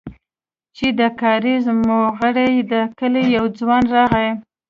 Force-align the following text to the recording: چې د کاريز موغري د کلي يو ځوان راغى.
چې 0.77 0.87
د 0.99 1.01
کاريز 1.21 1.65
موغري 1.87 2.53
د 2.71 2.73
کلي 2.99 3.23
يو 3.35 3.45
ځوان 3.59 3.83
راغى. 3.95 4.29